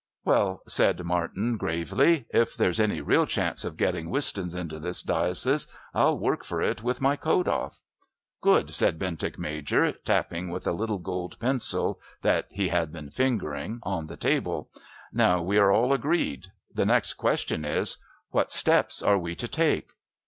[0.25, 5.67] "Well," said Martin gravely, "if there's any real chance of getting Wistons into this diocese
[5.93, 7.83] I'll work for it with my coat off."
[8.41, 13.79] "Good," said Bentinck Major, tapping with a little gold pencil that he had been fingering,
[13.83, 14.71] on the table.
[15.13, 16.47] "Now we are all agreed.
[16.73, 17.97] The next question is,
[18.31, 19.91] what steps are we to take?"